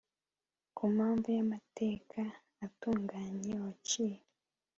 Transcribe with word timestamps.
ku 0.75 0.83
mpamvu 0.95 1.27
y'amateka 1.35 2.21
atunganye 2.65 3.51
waciye 3.63 4.19